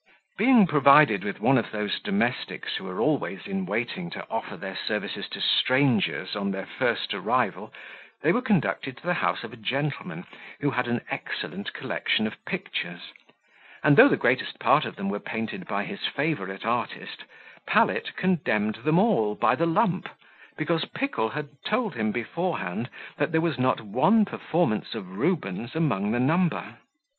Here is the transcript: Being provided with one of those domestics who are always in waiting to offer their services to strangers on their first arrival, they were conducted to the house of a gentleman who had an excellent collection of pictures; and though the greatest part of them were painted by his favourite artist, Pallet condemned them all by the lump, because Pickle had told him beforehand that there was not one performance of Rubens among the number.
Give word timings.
Being 0.35 0.65
provided 0.65 1.23
with 1.23 1.39
one 1.39 1.59
of 1.59 1.69
those 1.69 1.99
domestics 1.99 2.73
who 2.75 2.87
are 2.89 2.99
always 2.99 3.45
in 3.45 3.67
waiting 3.67 4.09
to 4.09 4.27
offer 4.31 4.57
their 4.57 4.75
services 4.75 5.29
to 5.29 5.39
strangers 5.41 6.35
on 6.35 6.49
their 6.49 6.65
first 6.65 7.13
arrival, 7.13 7.71
they 8.23 8.31
were 8.31 8.41
conducted 8.41 8.97
to 8.97 9.05
the 9.05 9.13
house 9.13 9.43
of 9.43 9.53
a 9.53 9.57
gentleman 9.57 10.25
who 10.59 10.71
had 10.71 10.87
an 10.87 11.01
excellent 11.11 11.73
collection 11.73 12.25
of 12.25 12.43
pictures; 12.45 13.11
and 13.83 13.95
though 13.95 14.07
the 14.07 14.17
greatest 14.17 14.57
part 14.59 14.85
of 14.85 14.95
them 14.95 15.07
were 15.07 15.19
painted 15.19 15.67
by 15.67 15.83
his 15.83 16.07
favourite 16.07 16.65
artist, 16.65 17.23
Pallet 17.67 18.15
condemned 18.15 18.77
them 18.83 18.97
all 18.97 19.35
by 19.35 19.53
the 19.53 19.67
lump, 19.67 20.09
because 20.57 20.83
Pickle 20.85 21.29
had 21.29 21.49
told 21.63 21.93
him 21.93 22.11
beforehand 22.11 22.89
that 23.17 23.31
there 23.31 23.39
was 23.39 23.59
not 23.59 23.81
one 23.81 24.25
performance 24.25 24.95
of 24.95 25.15
Rubens 25.19 25.75
among 25.75 26.09
the 26.09 26.19
number. 26.19 26.77